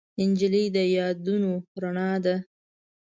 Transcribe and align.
نجلۍ 0.29 0.65
د 0.75 0.77
یادونو 0.97 1.51
رڼا 1.81 2.09
ده. 2.23 2.35